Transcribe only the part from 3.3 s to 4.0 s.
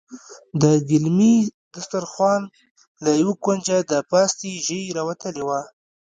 کونجه د